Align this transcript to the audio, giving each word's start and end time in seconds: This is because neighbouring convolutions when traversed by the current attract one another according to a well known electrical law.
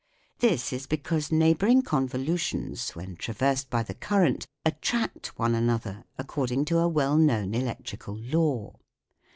This 0.39 0.73
is 0.73 0.87
because 0.87 1.31
neighbouring 1.31 1.83
convolutions 1.83 2.89
when 2.95 3.15
traversed 3.17 3.69
by 3.69 3.83
the 3.83 3.93
current 3.93 4.47
attract 4.65 5.37
one 5.37 5.53
another 5.53 6.05
according 6.17 6.65
to 6.73 6.79
a 6.79 6.87
well 6.89 7.17
known 7.19 7.53
electrical 7.53 8.17
law. 8.17 8.79